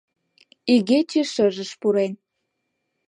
[0.73, 2.13] Игече шыжыш пурен.